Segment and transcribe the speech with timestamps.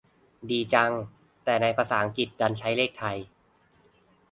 [0.49, 0.91] ดีจัง
[1.43, 3.17] แต่ในภาษาอังกฤษดันใช้เลขไทย